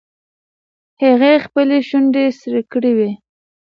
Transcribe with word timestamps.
هغې 1.03 1.33
خپلې 1.45 1.77
شونډې 1.87 2.25
سرې 2.39 2.61
کړې 2.71 2.91
وې. 2.97 3.11